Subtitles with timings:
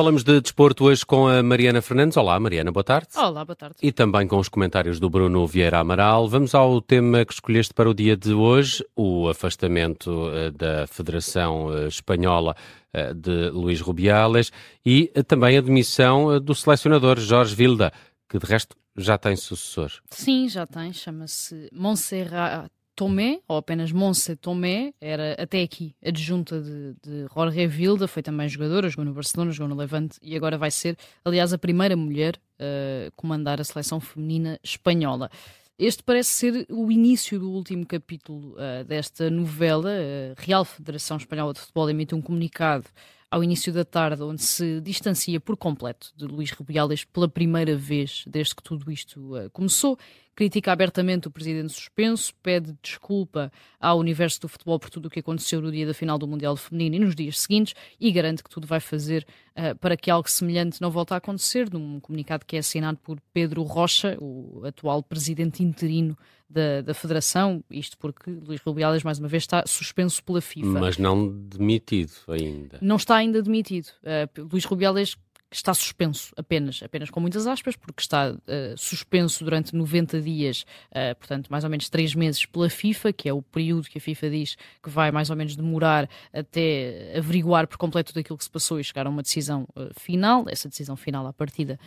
[0.00, 2.16] Falamos de desporto hoje com a Mariana Fernandes.
[2.16, 3.08] Olá, Mariana, boa tarde.
[3.16, 3.76] Olá, boa tarde.
[3.82, 6.26] E também com os comentários do Bruno Vieira Amaral.
[6.26, 11.66] Vamos ao tema que escolheste para o dia de hoje, o afastamento uh, da Federação
[11.66, 12.56] uh, Espanhola
[12.94, 14.50] uh, de Luís Rubiales
[14.86, 17.92] e também a demissão do selecionador Jorge Vilda,
[18.26, 19.92] que de resto já tem sucessor.
[20.08, 20.94] Sim, já tem.
[20.94, 22.70] Chama-se Montserrat
[23.00, 28.46] Tomé, ou apenas Monse Tomé, era até aqui adjunta de, de Jorge Vilda, foi também
[28.46, 32.38] jogadora, jogou no Barcelona, jogou no Levante e agora vai ser, aliás, a primeira mulher
[32.58, 35.30] a uh, comandar a seleção feminina espanhola.
[35.78, 39.92] Este parece ser o início do último capítulo uh, desta novela.
[40.36, 42.84] A Real Federação Espanhola de Futebol emite um comunicado
[43.30, 48.24] ao início da tarde, onde se distancia por completo de Luís Rubiales pela primeira vez
[48.26, 49.96] desde que tudo isto uh, começou
[50.40, 55.20] critica abertamente o presidente suspenso, pede desculpa ao universo do futebol por tudo o que
[55.20, 58.48] aconteceu no dia da final do Mundial Feminino e nos dias seguintes e garante que
[58.48, 62.56] tudo vai fazer uh, para que algo semelhante não volte a acontecer, num comunicado que
[62.56, 66.16] é assinado por Pedro Rocha, o atual presidente interino
[66.48, 70.80] da, da Federação, isto porque Luís Rubiales, mais uma vez, está suspenso pela FIFA.
[70.80, 72.78] Mas não demitido ainda.
[72.80, 73.88] Não está ainda demitido.
[74.02, 75.18] Uh, Luís Rubiales
[75.50, 78.38] está suspenso apenas, apenas com muitas aspas, porque está uh,
[78.76, 83.32] suspenso durante 90 dias, uh, portanto, mais ou menos 3 meses pela FIFA, que é
[83.32, 87.76] o período que a FIFA diz que vai mais ou menos demorar até averiguar por
[87.76, 90.44] completo daquilo que se passou e chegar a uma decisão uh, final.
[90.48, 91.78] Essa decisão final, à partida,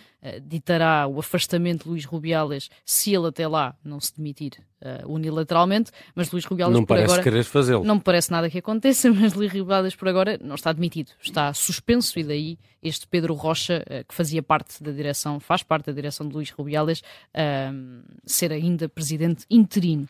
[0.46, 4.54] ditará o afastamento de Luís Rubiales se ele até lá não se demitir
[5.06, 7.24] unilateralmente, mas Luís Rubiales não por parece agora...
[7.24, 7.86] querer fazê-lo.
[7.86, 11.54] Não me parece nada que aconteça, mas Luís Rubiales por agora não está demitido, está
[11.54, 15.92] suspenso e daí este Pedro Rocha, eh, que fazia parte da direção, faz parte da
[15.92, 17.02] direção de Luís Rubiales,
[17.34, 20.08] ehm, ser ainda presidente interino.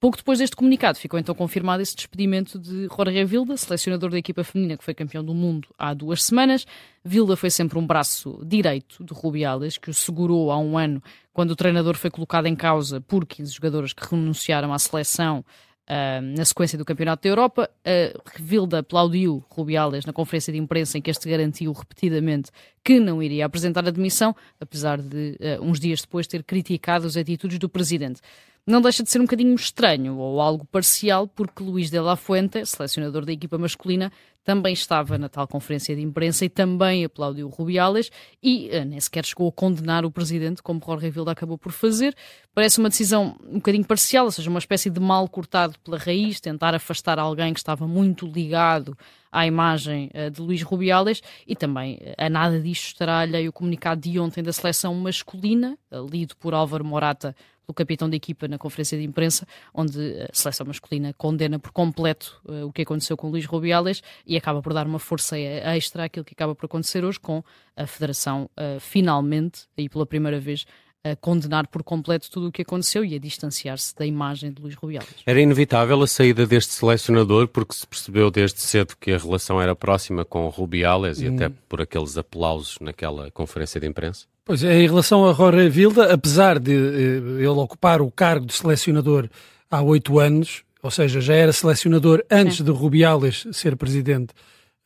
[0.00, 4.42] Pouco depois deste comunicado, ficou então confirmado esse despedimento de Jorge Vilda, selecionador da equipa
[4.42, 6.66] feminina que foi campeão do mundo há duas semanas.
[7.04, 11.02] Vilda foi sempre um braço direito de Rubiales, que o segurou há um ano
[11.34, 15.44] quando o treinador foi colocado em causa por 15 jogadores que renunciaram à seleção
[15.88, 17.68] Uh, na sequência do Campeonato da Europa.
[17.80, 22.52] Uh, Vilda aplaudiu Rubiales na conferência de imprensa em que este garantiu repetidamente
[22.84, 27.16] que não iria apresentar a demissão, apesar de uh, uns dias depois ter criticado as
[27.16, 28.20] atitudes do presidente
[28.66, 32.64] não deixa de ser um bocadinho estranho ou algo parcial, porque Luís de la Fuente,
[32.64, 34.12] selecionador da equipa masculina,
[34.44, 38.10] também estava na tal conferência de imprensa e também aplaudiu Rubiales
[38.42, 42.14] e uh, nem sequer chegou a condenar o presidente, como Jorge Vilda acabou por fazer.
[42.54, 46.40] Parece uma decisão um bocadinho parcial, ou seja, uma espécie de mal cortado pela raiz,
[46.40, 48.96] tentar afastar alguém que estava muito ligado
[49.30, 51.22] à imagem uh, de Luís Rubiales.
[51.46, 55.78] E também uh, a nada disto estará alheio o comunicado de ontem da seleção masculina,
[56.10, 57.34] lido por Álvaro Morata
[57.66, 62.40] pelo capitão da equipa na conferência de imprensa, onde a seleção masculina condena por completo
[62.66, 66.34] o que aconteceu com Luís Rubiales e acaba por dar uma força extra àquilo que
[66.34, 67.44] acaba por acontecer hoje com
[67.76, 70.66] a Federação finalmente, aí pela primeira vez,
[71.02, 74.74] a condenar por completo tudo o que aconteceu e a distanciar-se da imagem de Luís
[74.74, 75.08] Rubiales.
[75.24, 79.74] Era inevitável a saída deste selecionador porque se percebeu desde cedo que a relação era
[79.74, 81.24] próxima com Rubiales hum.
[81.24, 84.26] e até por aqueles aplausos naquela conferência de imprensa?
[84.44, 88.52] Pois é, em relação a Jorge Vilda, apesar de eh, ele ocupar o cargo de
[88.52, 89.28] selecionador
[89.70, 92.64] há oito anos, ou seja, já era selecionador antes Sim.
[92.64, 94.34] de Rubiales ser presidente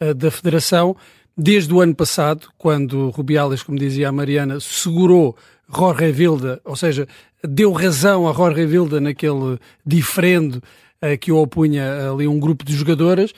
[0.02, 0.96] uh, da Federação,
[1.36, 5.36] desde o ano passado, quando Rubiales, como dizia a Mariana, segurou
[5.74, 7.06] Jorge Vilda, ou seja,
[7.42, 10.56] deu razão a Jorge Vilda naquele diferendo
[11.02, 13.32] uh, que o opunha ali um grupo de jogadoras,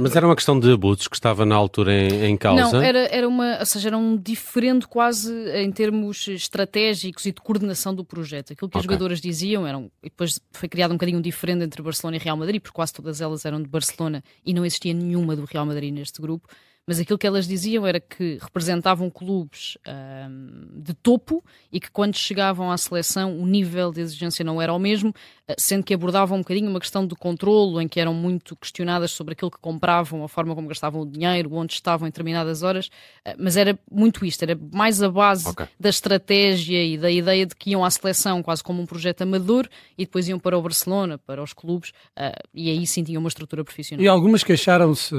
[0.00, 2.72] mas era uma questão de abusos que estava na altura em, em causa?
[2.72, 7.40] Não, era, era uma, ou seja, era um diferente quase em termos estratégicos e de
[7.40, 8.52] coordenação do projeto.
[8.52, 8.80] Aquilo que okay.
[8.80, 12.20] as jogadoras diziam eram, e depois foi criado um bocadinho um diferente entre Barcelona e
[12.20, 15.66] Real Madrid, porque quase todas elas eram de Barcelona e não existia nenhuma do Real
[15.66, 16.48] Madrid neste grupo
[16.86, 22.16] mas aquilo que elas diziam era que representavam clubes um, de topo e que quando
[22.16, 25.14] chegavam à seleção o nível de exigência não era o mesmo,
[25.46, 29.12] eh, sendo que abordavam um bocadinho uma questão de controlo, em que eram muito questionadas
[29.12, 32.90] sobre aquilo que compravam, a forma como gastavam o dinheiro, onde estavam em determinadas horas,
[33.24, 35.66] eh, mas era muito isto, era mais a base okay.
[35.78, 39.68] da estratégia e da ideia de que iam à seleção quase como um projeto amador
[39.96, 43.28] e depois iam para o Barcelona, para os clubes, eh, e aí sim tinham uma
[43.28, 44.04] estrutura profissional.
[44.04, 45.14] E algumas queixaram-se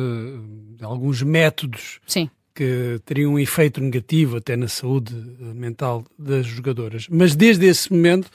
[0.76, 2.30] de alguns métodos métodos Sim.
[2.54, 7.08] que teriam um efeito negativo até na saúde eh, mental das jogadoras.
[7.10, 8.30] Mas desde esse momento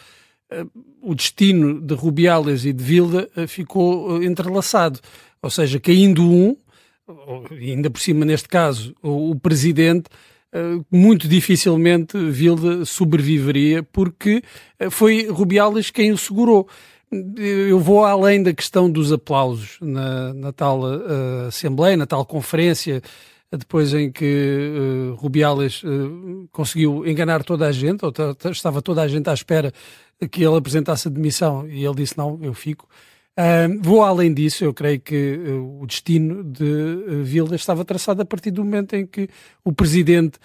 [0.51, 0.65] eh,
[1.03, 5.01] o destino de Rubiales e de Vilda eh, ficou entrelaçado.
[5.43, 6.57] Ou seja, caindo um,
[7.51, 10.09] ainda por cima neste caso, o presidente,
[10.91, 14.43] muito dificilmente Vilda sobreviveria porque
[14.91, 16.67] foi Rubiales quem o segurou.
[17.37, 23.03] Eu vou além da questão dos aplausos na, na tal uh, Assembleia, na tal conferência
[23.57, 28.13] depois em que uh, Rubiales uh, conseguiu enganar toda a gente, ou
[28.51, 29.73] estava toda a gente à espera
[30.31, 32.87] que ele apresentasse a demissão e ele disse: Não, eu fico.
[33.39, 35.39] Uh, vou além disso, eu creio que
[35.81, 39.29] o destino de uh, Vilda estava traçado a partir do momento em que
[39.65, 40.39] o presidente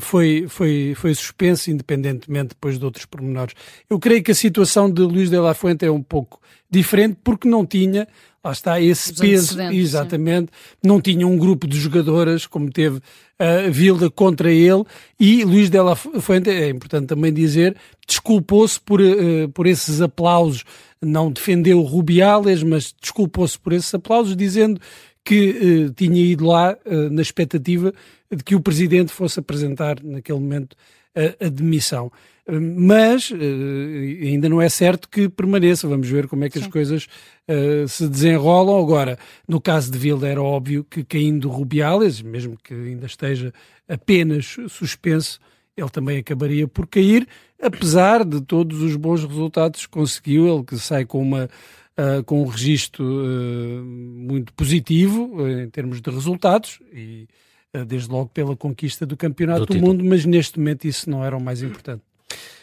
[0.00, 3.54] foi, foi, foi suspenso, independentemente depois de outros pormenores.
[3.88, 6.40] Eu creio que a situação de Luís de la Fuente é um pouco
[6.70, 8.06] diferente porque não tinha,
[8.44, 10.88] lá está, esse Os peso, exatamente, sim.
[10.88, 13.00] não tinha um grupo de jogadoras como teve
[13.38, 14.84] a Vilda contra ele
[15.18, 17.76] e Luís de la Fuente, é importante também dizer,
[18.06, 19.00] desculpou-se por,
[19.52, 20.64] por esses aplausos
[21.00, 24.80] não defendeu Rubiales, mas desculpou-se por esses aplausos, dizendo
[25.26, 25.50] que
[25.88, 27.92] uh, tinha ido lá uh, na expectativa
[28.30, 30.76] de que o presidente fosse apresentar naquele momento
[31.16, 32.12] a, a demissão.
[32.48, 33.32] Uh, mas
[34.22, 35.88] ainda não é certo que permaneça.
[35.88, 36.66] Vamos ver como é que Sim.
[36.66, 37.08] as coisas
[37.88, 38.78] se desenrolam.
[38.78, 39.18] Agora,
[39.48, 43.52] no caso de Vilda, era óbvio que caindo Rubiales, mesmo que ainda esteja
[43.88, 45.40] apenas suspenso,
[45.76, 47.26] ele também acabaria por cair,
[47.60, 51.50] apesar de todos os bons resultados que conseguiu, ele que sai com uma
[51.98, 57.26] uh, com um registro uh, muito positivo uh, em termos de resultados e
[57.86, 61.36] desde logo pela conquista do campeonato do, do mundo, mas neste momento isso não era
[61.36, 62.00] o mais importante.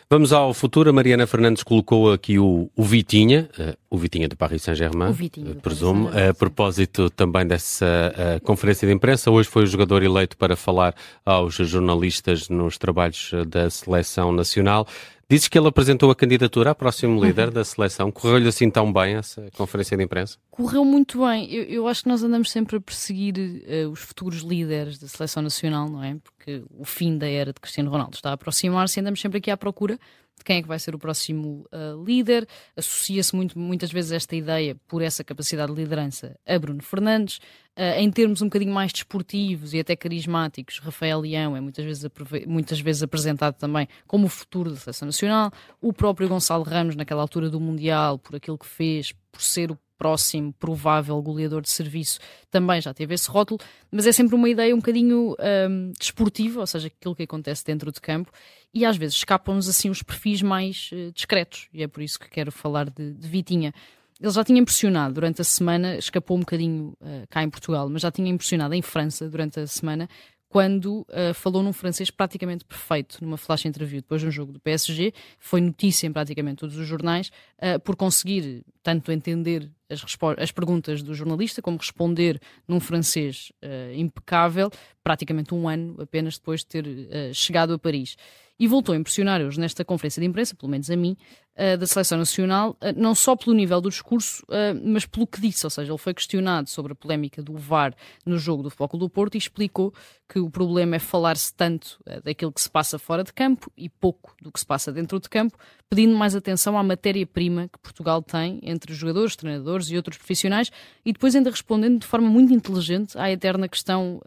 [0.09, 0.89] Vamos ao futuro.
[0.89, 5.55] A Mariana Fernandes colocou aqui o, o Vitinha, uh, o Vitinha do Paris Saint-Germain, uh,
[5.55, 9.31] presumo, a propósito também dessa uh, conferência de imprensa.
[9.31, 10.93] Hoje foi o jogador eleito para falar
[11.25, 14.87] aos jornalistas nos trabalhos da seleção nacional.
[15.33, 17.25] Dizes que ele apresentou a candidatura a próximo uhum.
[17.25, 18.11] líder da seleção.
[18.11, 20.37] Correu-lhe assim tão bem essa conferência de imprensa?
[20.51, 21.51] Correu muito bem.
[21.51, 25.41] Eu, eu acho que nós andamos sempre a perseguir uh, os futuros líderes da seleção
[25.41, 26.17] nacional, não é?
[26.23, 29.57] Porque o fim da era de Cristiano Ronaldo está a aproximar-se andamos sempre aqui à
[29.57, 29.99] procura
[30.37, 32.47] de quem é que vai ser o próximo uh, líder.
[32.75, 37.37] Associa-se muitas vezes esta ideia, por essa capacidade de liderança, a Bruno Fernandes.
[37.77, 42.05] Uh, em termos um bocadinho mais desportivos e até carismáticos, Rafael Leão é muitas vezes,
[42.45, 45.51] muitas vezes apresentado também como o futuro da seleção nacional.
[45.81, 49.79] O próprio Gonçalo Ramos, naquela altura do Mundial, por aquilo que fez, por ser o
[49.97, 52.19] próximo provável goleador de serviço,
[52.49, 53.59] também já teve esse rótulo,
[53.91, 55.35] mas é sempre uma ideia um bocadinho
[55.69, 58.31] um, desportiva, ou seja, aquilo que acontece dentro de campo,
[58.73, 62.29] e às vezes escapam-nos assim os perfis mais uh, discretos, e é por isso que
[62.29, 63.73] quero falar de, de Vitinha.
[64.21, 68.01] Ele já tinha impressionado durante a semana, escapou um bocadinho uh, cá em Portugal, mas
[68.01, 70.07] já tinha impressionado em França durante a semana
[70.53, 74.59] quando uh, falou num francês praticamente perfeito numa flash interview depois de um jogo do
[74.59, 75.11] PSG.
[75.39, 81.01] Foi notícia em praticamente todos os jornais uh, por conseguir tanto entender as, as, perguntas
[81.01, 84.69] do jornalista como responder num francês uh, impecável,
[85.03, 86.85] praticamente um ano apenas depois de ter
[87.33, 88.15] chegado a Paris
[88.59, 91.17] e voltou a impressionar hoje nesta conferência de imprensa, pelo menos a mim,
[91.55, 95.41] uh, da Seleção Nacional, uh, não só pelo nível do discurso, uh, mas pelo que
[95.41, 97.95] disse, ou seja, ele foi questionado sobre a polémica do VAR
[98.25, 99.93] no jogo do Futebol do Porto e explicou
[100.29, 104.35] que o problema é falar-se tanto daquilo que se passa fora de campo e pouco
[104.41, 105.57] do que se passa dentro de campo,
[105.89, 110.71] pedindo mais atenção à matéria-prima que Portugal tem entre jogadores, treinadores e outros profissionais
[111.05, 114.21] e depois ainda respondendo de forma muito inteligente à eterna questão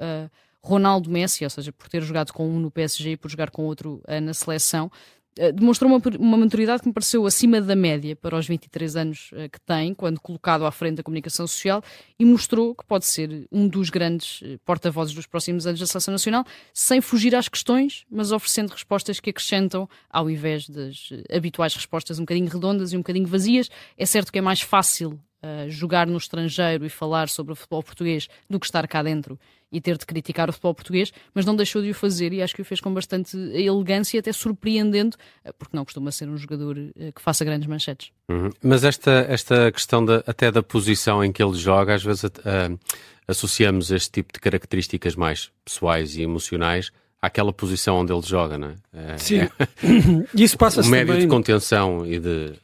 [0.66, 3.64] Ronaldo Messi, ou seja, por ter jogado com um no PSG e por jogar com
[3.64, 4.90] outro uh, na seleção,
[5.38, 9.30] uh, demonstrou uma, uma, maturidade que me pareceu acima da média para os 23 anos
[9.32, 11.80] uh, que tem, quando colocado à frente da comunicação social,
[12.18, 16.44] e mostrou que pode ser um dos grandes porta-vozes dos próximos anos da seleção nacional,
[16.74, 22.22] sem fugir às questões, mas oferecendo respostas que acrescentam, ao invés das habituais respostas um
[22.22, 23.70] bocadinho redondas e um bocadinho vazias.
[23.96, 27.82] É certo que é mais fácil Uh, jogar no estrangeiro e falar sobre o futebol
[27.82, 29.38] português do que estar cá dentro
[29.70, 32.54] e ter de criticar o futebol português, mas não deixou de o fazer e acho
[32.54, 36.36] que o fez com bastante elegância e até surpreendendo, eh, porque não costuma ser um
[36.36, 38.10] jogador eh, que faça grandes manchetes.
[38.28, 38.50] Uhum.
[38.62, 42.78] Mas esta, esta questão de, até da posição em que ele joga, às vezes uh,
[43.26, 48.68] associamos este tipo de características mais pessoais e emocionais àquela posição onde ele joga, não
[48.68, 49.18] é?
[49.18, 49.50] Sim, é...
[50.34, 51.22] isso passa-se O médio também...
[51.22, 52.54] de contenção e de...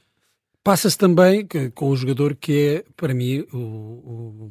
[0.64, 4.50] Passa-se também com o jogador que é, para mim, o, o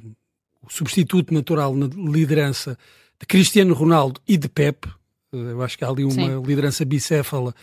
[0.62, 2.77] o substituto natural na liderança
[3.20, 4.88] de Cristiano Ronaldo e de Pep.
[5.34, 6.41] Eh, eu acho que há ali uma Sim.
[6.44, 7.53] liderança bicéfala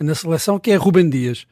[0.00, 1.46] na seleção, que é Ruben Dias.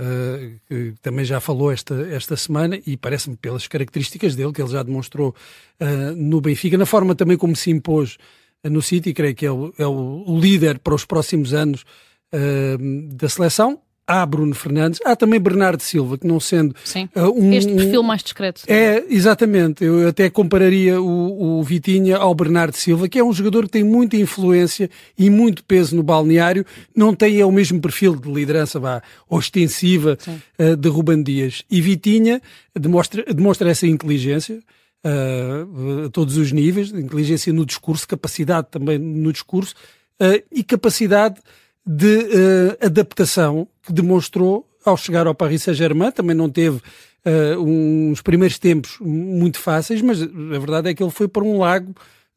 [0.00, 4.70] Uh, que também já falou esta, esta semana e parece-me pelas características dele, que ele
[4.70, 5.34] já demonstrou
[5.78, 8.16] uh, no Benfica, na forma também como se impôs
[8.64, 11.84] uh, no City, creio que é o, é o líder para os próximos anos
[13.12, 16.74] da seleção há Bruno Fernandes, há também Bernardo Silva, que não sendo
[17.14, 18.62] uh, um, este perfil mais discreto.
[18.66, 19.84] É, exatamente.
[19.84, 23.84] Eu até compararia o, o Vitinha ao Bernardo Silva, que é um jogador que tem
[23.84, 28.80] muita influência e muito peso no balneário, não tem é o mesmo perfil de liderança
[28.80, 30.18] vá, ostensiva
[30.58, 31.62] uh, de Ruban Dias.
[31.70, 32.42] E Vitinha
[32.74, 34.58] demonstra, demonstra essa inteligência.
[35.04, 39.74] uh, a todos os níveis, inteligência no discurso, capacidade também no discurso
[40.20, 41.40] uh, e capacidade
[41.92, 46.12] de uh, adaptação que demonstrou ao chegar ao Paris Saint-Germain.
[46.12, 46.80] Também não teve
[47.58, 51.94] uns primeiros tempos muito fáceis, mas a verdade é que ele foi para um lago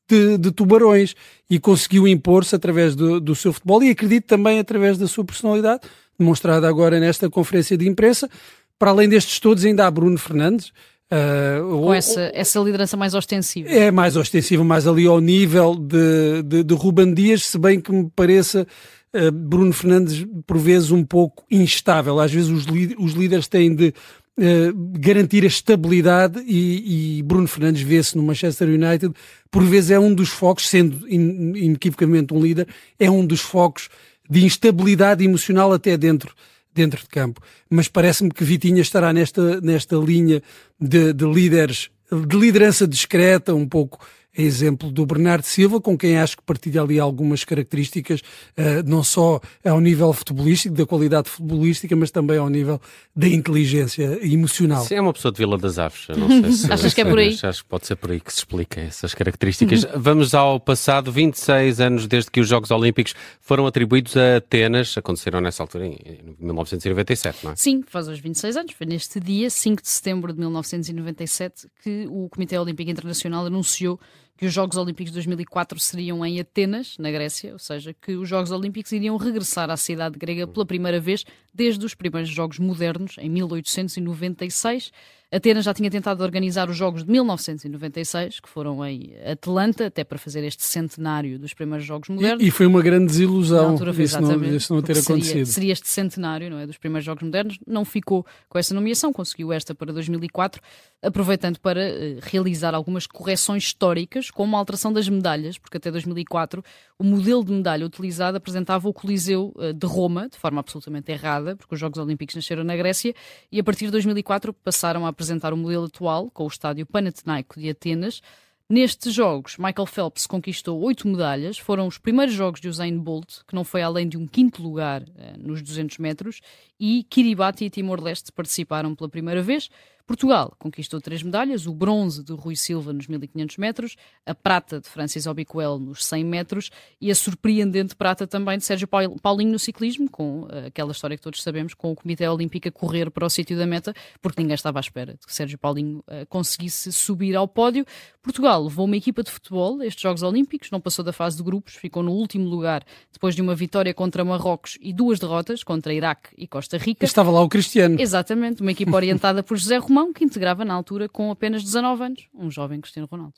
[0.10, 1.16] de, de tubarões
[1.50, 5.84] e conseguiu impor-se através do, do seu futebol e acredito também através da sua personalidade,
[6.20, 8.30] demonstrada agora nesta conferência de imprensa.
[8.78, 10.74] Para além destes todos, ainda há Bruno Fernandes,
[11.12, 13.70] Uh, Com essa, essa liderança mais ostensiva.
[13.70, 17.92] É mais ostensiva, mais ali ao nível de, de, de Ruban Dias, se bem que
[17.92, 18.66] me pareça
[19.14, 22.20] uh, Bruno Fernandes por vezes um pouco instável.
[22.20, 22.66] Às vezes os,
[22.98, 23.94] os líderes têm de
[24.38, 29.14] uh, garantir a estabilidade e, e Bruno Fernandes vê-se no Manchester United,
[29.52, 32.68] por vezes é um dos focos, sendo in, inequivocamente um líder,
[33.00, 33.90] é um dos focos
[34.30, 36.34] de instabilidade emocional até dentro
[36.74, 37.42] dentro de campo.
[37.70, 40.42] Mas parece-me que Vitinha estará nesta, nesta linha
[40.80, 44.04] de, de líderes, de liderança discreta, um pouco
[44.36, 49.40] exemplo do Bernardo Silva, com quem acho que partilha ali algumas características, uh, não só
[49.64, 52.82] ao nível futebolístico, da qualidade futebolística, mas também ao nível
[53.16, 54.84] da inteligência emocional.
[54.84, 56.08] Sim, é uma pessoa de Vila das Aves.
[56.10, 57.38] não sei se, Achas que é por aí?
[57.44, 59.86] Acho que pode ser por aí que se expliquem essas características.
[59.96, 65.42] Vamos ao passado, 26 anos desde que os Jogos Olímpicos foram atribuídos a Atenas, aconteceram
[65.42, 67.56] nessa altura em 1997, não é?
[67.56, 72.30] Sim, faz os 26 anos, foi neste dia, 5 de setembro de 1997, que o
[72.30, 74.00] Comitê Olímpico Internacional anunciou
[74.44, 78.28] que os Jogos Olímpicos de 2004 seriam em Atenas, na Grécia, ou seja, que os
[78.28, 81.24] Jogos Olímpicos iriam regressar à cidade grega pela primeira vez
[81.54, 84.92] desde os primeiros Jogos modernos, em 1896.
[85.34, 90.20] Atenas já tinha tentado organizar os Jogos de 1996, que foram em Atlanta, até para
[90.20, 92.44] fazer este centenário dos primeiros Jogos modernos.
[92.44, 95.24] E, e foi uma grande desilusão altura, isso, não, isso não ter acontecido.
[95.24, 97.58] Seria, seria, este centenário não é, dos primeiros Jogos modernos.
[97.66, 100.62] Não ficou com essa nomeação, conseguiu esta para 2004,
[101.02, 106.64] aproveitando para uh, realizar algumas correções históricas, como a alteração das medalhas, porque até 2004
[107.00, 111.56] o modelo de medalha utilizado apresentava o Coliseu uh, de Roma, de forma absolutamente errada,
[111.56, 113.16] porque os Jogos Olímpicos nasceram na Grécia,
[113.52, 115.23] e a partir de 2004 passaram a apresentar
[115.54, 118.22] o modelo atual, com o estádio Panathinaiko de Atenas.
[118.70, 121.58] Nestes jogos, Michael Phelps conquistou oito medalhas.
[121.58, 125.04] Foram os primeiros jogos de Usain Bolt, que não foi além de um quinto lugar
[125.16, 126.42] eh, nos 200 metros,
[126.80, 129.70] e Kiribati e Timor-Leste participaram pela primeira vez.
[130.06, 133.96] Portugal conquistou três medalhas, o bronze de Rui Silva nos 1500 metros,
[134.26, 136.70] a prata de Francis Obiquel nos 100 metros
[137.00, 141.24] e a surpreendente prata também de Sérgio Paulinho no ciclismo, com uh, aquela história que
[141.24, 144.56] todos sabemos, com o Comitê Olímpico a correr para o sítio da meta, porque ninguém
[144.56, 147.86] estava à espera de que Sérgio Paulinho uh, conseguisse subir ao pódio.
[148.22, 151.76] Portugal levou uma equipa de futebol estes Jogos Olímpicos, não passou da fase de grupos,
[151.76, 156.30] ficou no último lugar depois de uma vitória contra Marrocos e duas derrotas contra Iraque
[156.38, 157.06] e Costa Rica.
[157.06, 158.00] Estava lá o Cristiano.
[158.00, 162.04] Exatamente, uma equipa orientada por José Romão Romão, que integrava na altura com apenas 19
[162.04, 163.36] anos, um jovem Cristiano Ronaldo.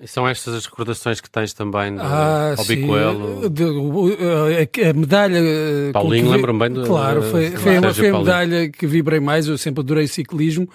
[0.00, 3.40] E são estas as recordações que tens também do ah, Albicoelo?
[3.46, 5.38] A, medalha.
[5.38, 6.86] Eh, Paulinho, lembro-me bem do.
[6.86, 9.48] Claro, foi, foi, uma, foi a medalha que vibrei mais.
[9.48, 10.68] Eu sempre adorei ciclismo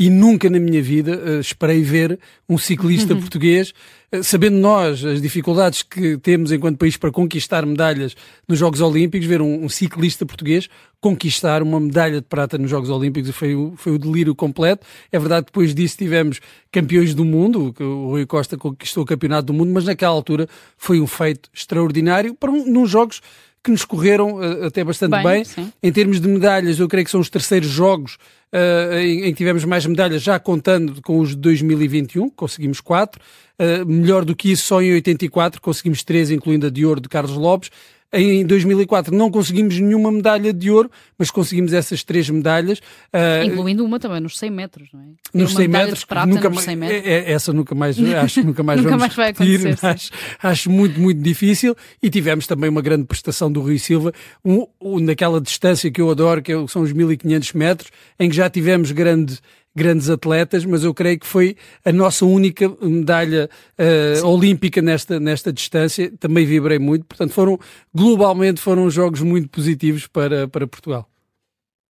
[0.00, 3.74] e nunca na minha vida uh, esperei ver um ciclista português,
[4.10, 8.16] uh, sabendo nós as dificuldades que temos enquanto país para conquistar medalhas
[8.48, 10.70] nos Jogos Olímpicos, ver um, um ciclista português
[11.02, 14.86] conquistar uma medalha de prata nos Jogos Olímpicos foi, foi o delírio completo.
[15.12, 16.40] É verdade, depois disso tivemos
[16.72, 20.98] campeões do mundo, o Rui Costa conquistou o campeonato do mundo, mas naquela altura foi
[20.98, 23.20] um feito extraordinário para um, nos Jogos
[23.62, 25.44] que nos correram uh, até bastante bem.
[25.44, 25.72] bem.
[25.82, 28.16] Em termos de medalhas, eu creio que são os terceiros jogos
[28.54, 33.20] uh, em, que tivemos mais medalhas, já contando com os de 2021, conseguimos quatro.
[33.58, 37.08] Uh, melhor do que isso, só em 84 conseguimos três, incluindo a de ouro de
[37.08, 37.70] Carlos Lopes.
[38.12, 42.80] Em 2004 não conseguimos nenhuma medalha de ouro, mas conseguimos essas três medalhas.
[43.14, 45.04] Uh, Incluindo uma também nos 100 metros, não é?
[45.32, 47.06] Nos 100 metros, prata nunca nos 100 metros.
[47.06, 50.10] É, é, essa nunca mais, acho que nunca mais nunca vamos mais vai repetir, acho,
[50.42, 51.76] acho, muito, muito difícil.
[52.02, 54.12] E tivemos também uma grande prestação do Rui Silva,
[54.44, 58.34] um, um, naquela distância que eu adoro, que é são os 1500 metros, em que
[58.34, 59.38] já tivemos grande
[59.74, 63.48] grandes atletas, mas eu creio que foi a nossa única medalha
[63.78, 66.12] uh, olímpica nesta, nesta distância.
[66.18, 67.58] Também vibrei muito, portanto, foram
[67.94, 71.08] globalmente foram jogos muito positivos para, para Portugal.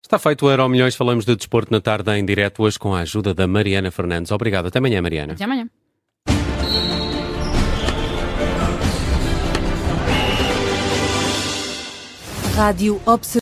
[0.02, 3.00] Está feito o Euro Milhões, falamos de desporto na tarde em direto hoje com a
[3.00, 4.30] ajuda da Mariana Fernandes.
[4.30, 5.32] Obrigado, até amanhã, Mariana.
[5.32, 5.68] Até amanhã.
[12.54, 13.26] Rádio Observador.